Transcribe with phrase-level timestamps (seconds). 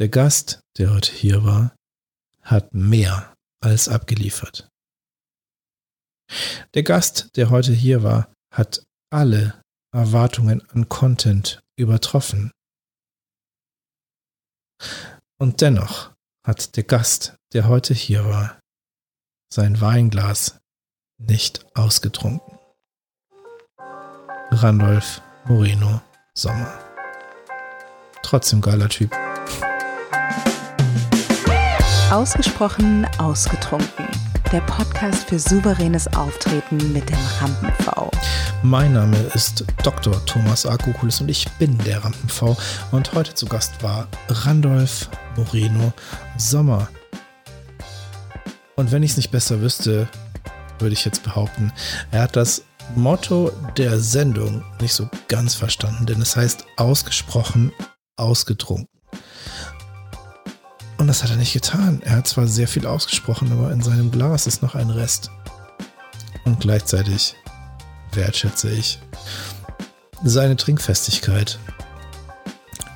[0.00, 1.76] Der Gast, der heute hier war,
[2.40, 4.66] hat mehr als abgeliefert.
[6.72, 8.82] Der Gast, der heute hier war, hat
[9.12, 9.60] alle
[9.92, 12.50] Erwartungen an Content übertroffen.
[15.38, 16.14] Und dennoch
[16.46, 18.58] hat der Gast, der heute hier war,
[19.52, 20.58] sein Weinglas
[21.18, 22.58] nicht ausgetrunken.
[24.50, 26.00] Randolph Moreno
[26.34, 26.72] Sommer.
[28.22, 29.14] Trotzdem geiler Typ.
[32.10, 34.04] Ausgesprochen ausgetrunken.
[34.50, 38.10] Der Podcast für souveränes Auftreten mit dem Rampen-V.
[38.64, 40.26] Mein Name ist Dr.
[40.26, 42.56] Thomas Akukulis und ich bin der Rampen-V.
[42.90, 45.92] Und heute zu Gast war Randolph Moreno
[46.36, 46.88] Sommer.
[48.74, 50.08] Und wenn ich es nicht besser wüsste,
[50.80, 51.72] würde ich jetzt behaupten,
[52.10, 52.64] er hat das
[52.96, 57.70] Motto der Sendung nicht so ganz verstanden, denn es heißt ausgesprochen
[58.16, 58.99] ausgetrunken.
[61.10, 62.02] Das hat er nicht getan.
[62.04, 65.32] Er hat zwar sehr viel ausgesprochen, aber in seinem Glas ist noch ein Rest.
[66.44, 67.34] Und gleichzeitig
[68.12, 69.00] wertschätze ich
[70.22, 71.58] seine Trinkfestigkeit.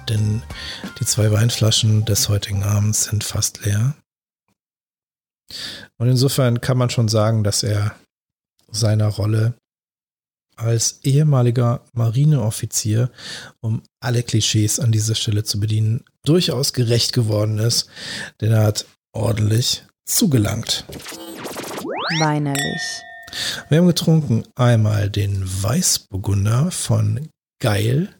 [0.08, 0.44] Denn
[1.00, 3.96] die zwei Weinflaschen des heutigen Abends sind fast leer.
[5.96, 7.96] Und insofern kann man schon sagen, dass er
[8.70, 9.54] seiner Rolle
[10.56, 13.10] als ehemaliger Marineoffizier,
[13.60, 17.88] um alle Klischees an dieser Stelle zu bedienen, durchaus gerecht geworden ist,
[18.40, 20.84] denn er hat ordentlich zugelangt.
[22.18, 23.02] Weinerlich.
[23.68, 27.28] Wir haben getrunken einmal den Weißburgunder von
[27.60, 28.10] Geil.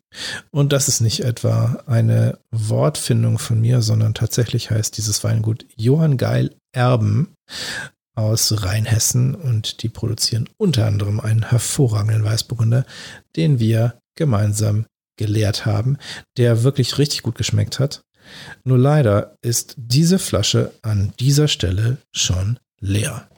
[0.50, 6.16] Und das ist nicht etwa eine Wortfindung von mir, sondern tatsächlich heißt dieses Weingut Johann
[6.16, 7.34] Geil Erben
[8.14, 12.86] aus Rheinhessen und die produzieren unter anderem einen hervorragenden Weißburgunder,
[13.36, 15.98] den wir gemeinsam geleert haben,
[16.36, 18.02] der wirklich richtig gut geschmeckt hat.
[18.64, 23.28] Nur leider ist diese Flasche an dieser Stelle schon leer.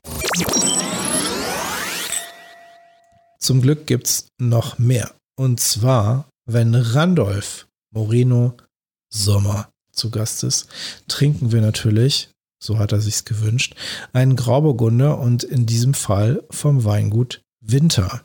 [3.39, 5.13] Zum Glück gibt es noch mehr.
[5.37, 8.57] Und zwar, wenn Randolph Moreno
[9.09, 10.69] Sommer zu Gast ist,
[11.09, 13.75] trinken wir natürlich so hat er sich's gewünscht,
[14.13, 18.23] einen Grauburgunder und in diesem Fall vom Weingut Winter.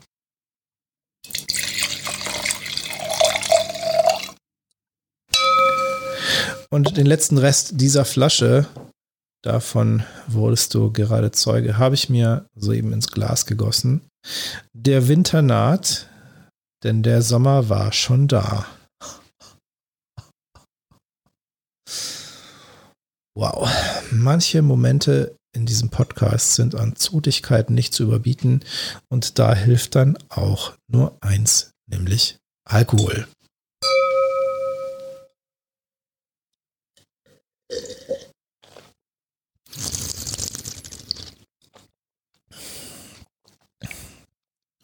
[6.70, 8.66] Und den letzten Rest dieser Flasche,
[9.42, 14.08] davon wurdest du gerade Zeuge, habe ich mir soeben ins Glas gegossen.
[14.72, 16.08] Der Winter naht,
[16.82, 18.66] denn der Sommer war schon da.
[23.34, 23.66] Wow,
[24.10, 28.60] manche Momente in diesem Podcast sind an Zutigkeit nicht zu überbieten
[29.08, 33.26] und da hilft dann auch nur eins, nämlich Alkohol.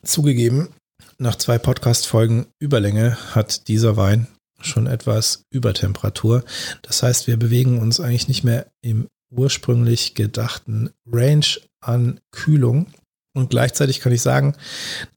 [0.02, 0.70] Zugegeben,
[1.18, 4.26] nach zwei Podcast-Folgen Überlänge hat dieser Wein
[4.60, 6.44] schon etwas über Temperatur.
[6.82, 11.46] Das heißt, wir bewegen uns eigentlich nicht mehr im ursprünglich gedachten Range
[11.80, 12.86] an Kühlung.
[13.34, 14.56] Und gleichzeitig kann ich sagen,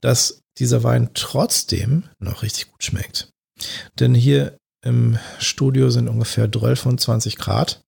[0.02, 3.30] dass dieser Wein trotzdem noch richtig gut schmeckt.
[4.00, 7.82] Denn hier im Studio sind ungefähr 12 und 20 Grad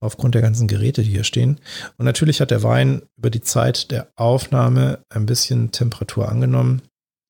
[0.00, 1.60] aufgrund der ganzen Geräte, die hier stehen.
[1.96, 6.82] Und natürlich hat der Wein über die Zeit der Aufnahme ein bisschen Temperatur angenommen.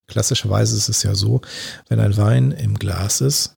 [0.07, 1.41] Klassischerweise ist es ja so,
[1.87, 3.54] wenn ein Wein im Glas ist,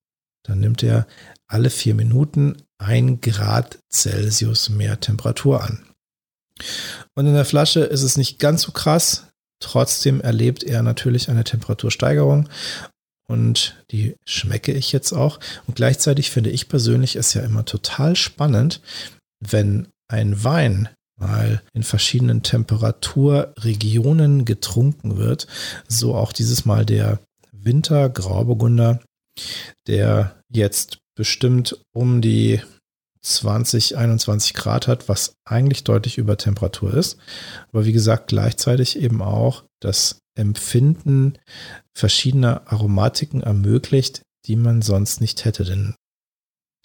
[0.48, 1.06] dann nimmt er
[1.46, 5.84] alle vier Minuten ein Grad Celsius mehr Temperatur an.
[7.14, 9.28] Und in der Flasche ist es nicht ganz so krass.
[9.60, 12.48] Trotzdem erlebt er natürlich eine Temperatursteigerung
[13.28, 15.38] und die schmecke ich jetzt auch.
[15.66, 18.80] Und gleichzeitig finde ich persönlich es ja immer total spannend,
[19.40, 20.88] wenn ein Wein
[21.18, 25.46] mal in verschiedenen Temperaturregionen getrunken wird.
[25.88, 27.18] So auch dieses Mal der
[27.52, 29.00] Winter Grauburgunder,
[29.86, 32.60] der jetzt bestimmt um die
[33.22, 37.18] 20, 21 Grad hat, was eigentlich deutlich über Temperatur ist.
[37.72, 41.38] Aber wie gesagt, gleichzeitig eben auch das Empfinden
[41.94, 45.64] verschiedener Aromatiken ermöglicht, die man sonst nicht hätte.
[45.64, 45.94] Denn,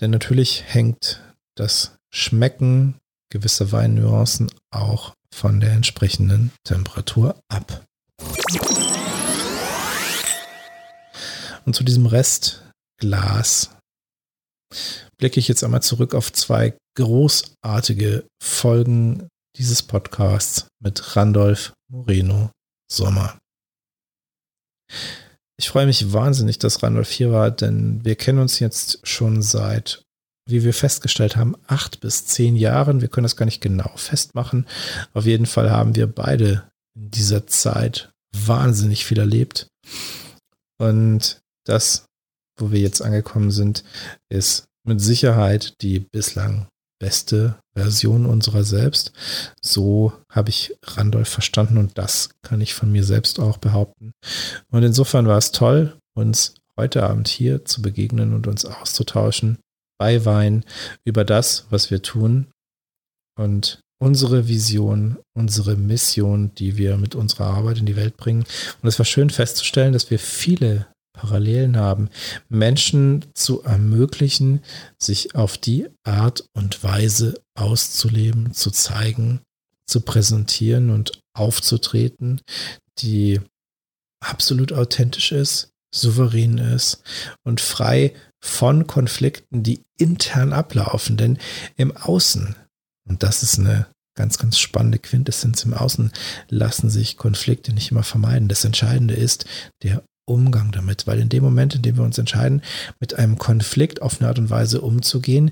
[0.02, 1.22] denn natürlich hängt
[1.56, 2.96] das Schmecken
[3.30, 7.86] gewisser Weinnuancen auch von der entsprechenden Temperatur ab.
[11.66, 13.70] Und zu diesem Restglas
[15.18, 19.28] blicke ich jetzt einmal zurück auf zwei großartige Folgen
[19.58, 22.52] dieses Podcasts mit Randolph Moreno
[22.92, 23.38] Sommer.
[25.58, 30.04] Ich freue mich wahnsinnig, dass Randolph hier war, denn wir kennen uns jetzt schon seit
[30.46, 33.02] wie wir festgestellt haben, acht bis zehn Jahren.
[33.02, 34.68] Wir können das gar nicht genau festmachen.
[35.14, 39.68] Auf jeden Fall haben wir beide in dieser Zeit wahnsinnig viel erlebt.
[40.78, 42.06] Und das,
[42.60, 43.84] wo wir jetzt angekommen sind,
[44.30, 46.68] ist mit Sicherheit die bislang
[47.00, 49.12] beste Version unserer selbst.
[49.62, 54.14] So habe ich Randolph verstanden und das kann ich von mir selbst auch behaupten.
[54.72, 59.58] Und insofern war es toll, uns heute Abend hier zu begegnen und uns auszutauschen
[60.00, 60.64] bei Wein
[61.06, 62.48] über das, was wir tun
[63.38, 68.44] und unsere Vision, unsere Mission, die wir mit unserer Arbeit in die Welt bringen.
[68.82, 72.10] Und es war schön festzustellen, dass wir viele Parallelen haben,
[72.50, 74.64] Menschen zu ermöglichen,
[74.98, 79.42] sich auf die Art und Weise auszuleben, zu zeigen,
[79.88, 82.42] zu präsentieren und aufzutreten,
[83.00, 83.40] die
[84.22, 87.04] absolut authentisch ist, souverän ist
[87.44, 88.14] und frei
[88.44, 91.18] von Konflikten, die intern ablaufen.
[91.18, 91.38] Denn
[91.78, 92.56] im Außen,
[93.08, 96.12] und das ist eine ganz, ganz spannende Quintessenz im Außen,
[96.50, 98.48] lassen sich Konflikte nicht immer vermeiden.
[98.48, 99.46] Das Entscheidende ist
[99.84, 102.62] der Umgang damit, weil in dem Moment, in dem wir uns entscheiden,
[103.00, 105.52] mit einem Konflikt auf eine Art und Weise umzugehen,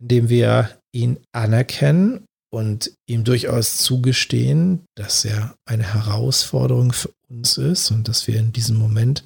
[0.00, 7.90] indem wir ihn anerkennen und ihm durchaus zugestehen, dass er eine Herausforderung für uns ist
[7.90, 9.24] und dass wir in diesem Moment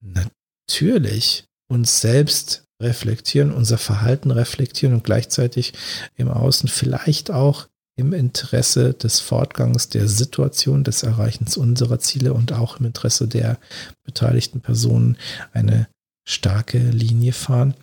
[0.00, 5.72] natürlich uns selbst reflektieren, unser Verhalten reflektieren und gleichzeitig
[6.16, 12.52] im Außen vielleicht auch im Interesse des Fortgangs der Situation, des Erreichens unserer Ziele und
[12.52, 13.58] auch im Interesse der
[14.04, 15.16] beteiligten Personen
[15.52, 15.88] eine
[16.28, 17.74] starke Linie fahren.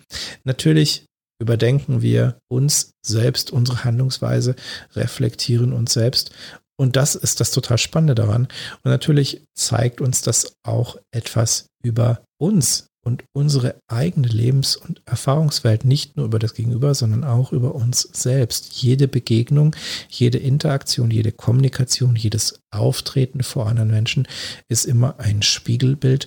[0.44, 1.06] Natürlich
[1.40, 4.54] überdenken wir uns selbst, unsere Handlungsweise,
[4.94, 6.30] reflektieren uns selbst.
[6.76, 8.48] Und das ist das total Spannende daran.
[8.82, 15.84] Und natürlich zeigt uns das auch etwas über uns, und unsere eigene Lebens- und Erfahrungswelt
[15.84, 18.82] nicht nur über das Gegenüber, sondern auch über uns selbst.
[18.82, 19.76] Jede Begegnung,
[20.08, 24.26] jede Interaktion, jede Kommunikation, jedes Auftreten vor anderen Menschen
[24.68, 26.26] ist immer ein Spiegelbild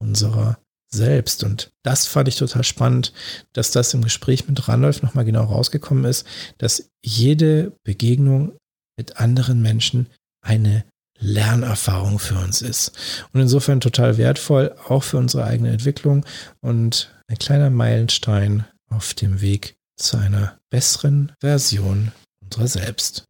[0.00, 0.58] unserer
[0.90, 1.44] selbst.
[1.44, 3.12] Und das fand ich total spannend,
[3.52, 6.26] dass das im Gespräch mit Randolph nochmal genau rausgekommen ist,
[6.58, 8.56] dass jede Begegnung
[8.98, 10.08] mit anderen Menschen
[10.44, 10.84] eine
[11.18, 12.92] Lernerfahrung für uns ist.
[13.32, 16.24] Und insofern total wertvoll, auch für unsere eigene Entwicklung
[16.60, 22.12] und ein kleiner Meilenstein auf dem Weg zu einer besseren Version
[22.44, 23.24] unserer selbst.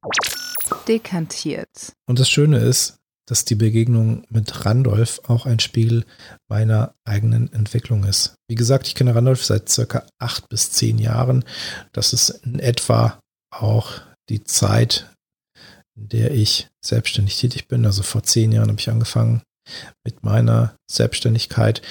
[0.87, 1.93] Dekantiert.
[2.07, 6.05] Und das Schöne ist, dass die Begegnung mit Randolph auch ein Spiegel
[6.49, 8.35] meiner eigenen Entwicklung ist.
[8.49, 11.45] Wie gesagt, ich kenne Randolph seit circa acht bis zehn Jahren.
[11.93, 13.21] Das ist in etwa
[13.51, 13.93] auch
[14.31, 15.11] die Zeit,
[15.99, 17.85] in der ich selbstständig tätig bin.
[17.85, 19.43] Also vor zehn Jahren habe ich angefangen
[20.05, 21.83] mit meiner Selbstständigkeit.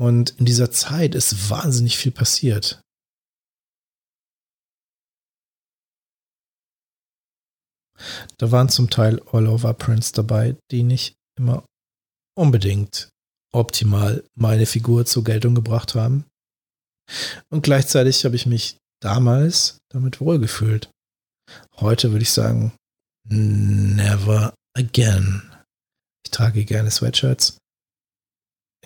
[0.00, 2.80] Und in dieser Zeit ist wahnsinnig viel passiert.
[8.38, 11.64] Da waren zum Teil All-Over-Prints dabei, die nicht immer
[12.36, 13.10] unbedingt
[13.52, 16.24] optimal meine Figur zur Geltung gebracht haben.
[17.50, 20.90] Und gleichzeitig habe ich mich damals damit wohlgefühlt.
[21.76, 22.72] Heute würde ich sagen,
[23.30, 25.42] Never again.
[26.24, 27.58] Ich trage gerne Sweatshirts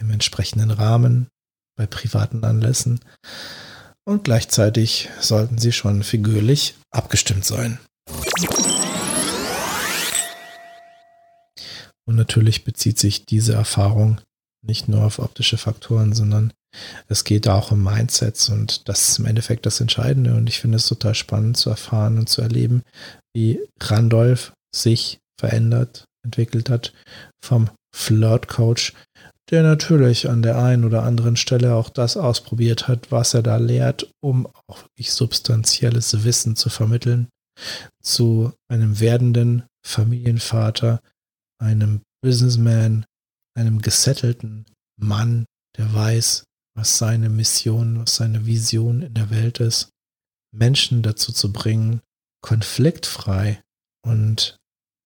[0.00, 1.28] im entsprechenden Rahmen
[1.76, 3.00] bei privaten Anlässen
[4.04, 7.78] und gleichzeitig sollten sie schon figürlich abgestimmt sein.
[12.04, 14.20] Und natürlich bezieht sich diese Erfahrung
[14.64, 16.52] nicht nur auf optische Faktoren, sondern
[17.08, 20.34] es geht auch um Mindsets und das ist im Endeffekt das Entscheidende.
[20.34, 22.82] Und ich finde es total spannend zu erfahren und zu erleben,
[23.34, 26.92] wie Randolph sich verändert, entwickelt hat
[27.44, 28.94] vom Flirt-Coach,
[29.50, 33.56] der natürlich an der einen oder anderen Stelle auch das ausprobiert hat, was er da
[33.56, 37.28] lehrt, um auch wirklich substanzielles Wissen zu vermitteln,
[38.02, 41.00] zu einem werdenden Familienvater,
[41.60, 43.04] einem Businessman,
[43.54, 44.66] einem gesettelten
[45.00, 45.44] Mann,
[45.76, 46.44] der weiß,
[46.74, 49.90] was seine Mission, was seine Vision in der Welt ist,
[50.54, 52.00] Menschen dazu zu bringen,
[52.42, 53.60] konfliktfrei
[54.04, 54.56] und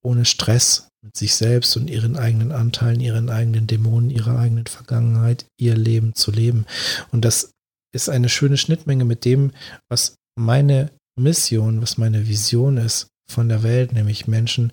[0.05, 5.47] ohne Stress mit sich selbst und ihren eigenen Anteilen, ihren eigenen Dämonen, ihrer eigenen Vergangenheit,
[5.59, 6.67] ihr Leben zu leben.
[7.11, 7.51] Und das
[7.93, 9.53] ist eine schöne Schnittmenge mit dem,
[9.89, 14.73] was meine Mission, was meine Vision ist von der Welt, nämlich Menschen,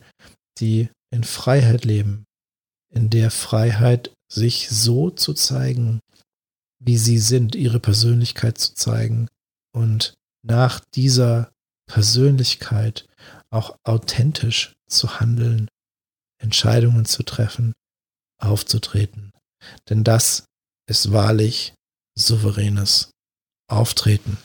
[0.59, 2.25] die in Freiheit leben,
[2.93, 5.99] in der Freiheit, sich so zu zeigen,
[6.79, 9.27] wie sie sind, ihre Persönlichkeit zu zeigen
[9.73, 10.13] und
[10.45, 11.51] nach dieser
[11.87, 13.05] Persönlichkeit
[13.49, 15.69] auch authentisch zu handeln,
[16.41, 17.73] Entscheidungen zu treffen,
[18.39, 19.31] aufzutreten.
[19.89, 20.45] Denn das
[20.89, 21.73] ist wahrlich
[22.17, 23.11] souveränes
[23.69, 24.37] auftreten.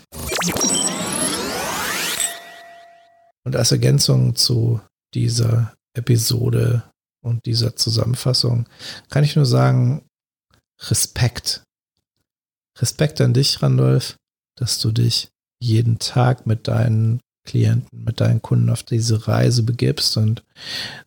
[3.44, 4.80] Und als Ergänzung zu
[5.14, 6.82] dieser Episode
[7.22, 8.68] und dieser Zusammenfassung
[9.08, 10.06] kann ich nur sagen,
[10.80, 11.62] Respekt.
[12.78, 14.16] Respekt an dich, Randolph,
[14.56, 15.28] dass du dich
[15.60, 20.44] jeden Tag mit deinen Klienten, mit deinen Kunden auf diese Reise begibst und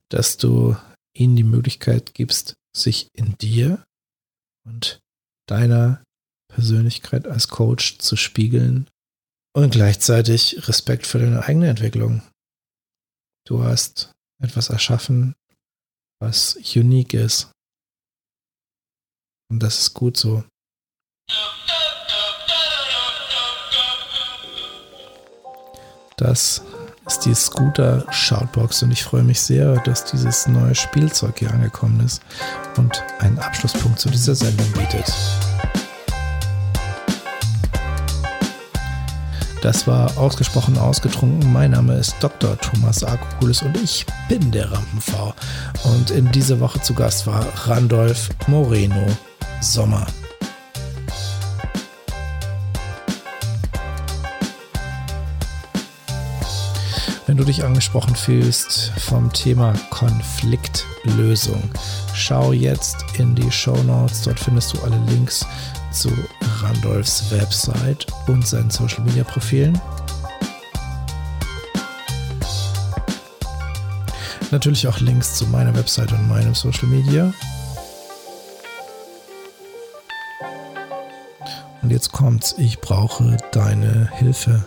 [0.10, 0.76] dass du
[1.14, 3.84] ihnen die Möglichkeit gibst, sich in dir
[4.66, 5.00] und
[5.48, 6.04] deiner
[6.50, 8.90] Persönlichkeit als Coach zu spiegeln
[9.54, 12.22] und gleichzeitig Respekt für deine eigene Entwicklung.
[13.46, 15.36] Du hast etwas erschaffen,
[16.22, 17.52] was unique ist.
[19.50, 20.44] Und das ist gut so.
[26.16, 26.62] Das
[27.08, 32.00] ist die Scooter Shoutbox und ich freue mich sehr, dass dieses neue Spielzeug hier angekommen
[32.06, 32.22] ist
[32.78, 35.12] und einen Abschlusspunkt zu dieser Sendung bietet.
[39.62, 41.54] Das war ausgesprochen ausgetrunken.
[41.54, 42.58] Mein Name ist Dr.
[42.58, 45.36] Thomas Akukulis und ich bin der Rampenv.
[45.84, 49.06] Und in dieser Woche zu Gast war Randolph Moreno
[49.62, 50.08] Sommer.
[57.28, 61.62] Wenn du dich angesprochen fühlst vom Thema Konfliktlösung,
[62.16, 64.24] schau jetzt in die Show Notes.
[64.24, 65.46] Dort findest du alle Links
[65.92, 66.10] zu
[66.62, 69.80] Randolphs Website und seinen Social Media Profilen.
[74.52, 77.34] Natürlich auch Links zu meiner Website und meinem Social Media.
[81.82, 84.66] Und jetzt kommt's, ich brauche deine Hilfe.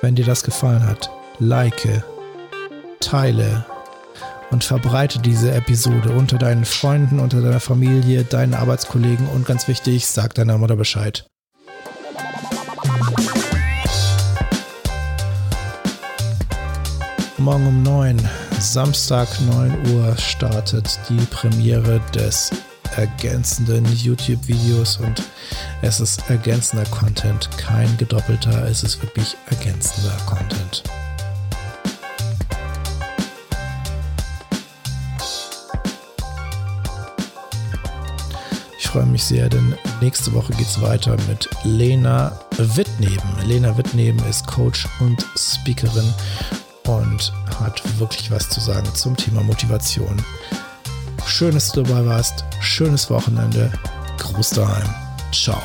[0.00, 2.02] Wenn dir das gefallen hat, like,
[3.00, 3.66] teile
[4.50, 10.06] und verbreite diese Episode unter deinen Freunden, unter deiner Familie, deinen Arbeitskollegen und ganz wichtig,
[10.06, 11.27] sag deiner Mutter Bescheid.
[17.38, 18.16] Morgen um 9,
[18.58, 22.50] Samstag 9 Uhr startet die Premiere des
[22.96, 25.22] ergänzenden YouTube-Videos und
[25.80, 30.82] es ist ergänzender Content, kein gedoppelter, es ist wirklich ergänzender Content.
[38.88, 43.46] freue mich sehr, denn nächste Woche geht es weiter mit Lena Wittneben.
[43.46, 46.14] Lena Wittneben ist Coach und Speakerin
[46.88, 50.16] und hat wirklich was zu sagen zum Thema Motivation.
[51.26, 52.44] Schön, dass du dabei warst.
[52.60, 53.70] Schönes Wochenende.
[54.18, 54.88] Gruß daheim.
[55.32, 55.62] Ciao.